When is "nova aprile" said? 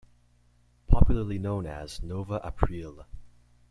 2.01-3.05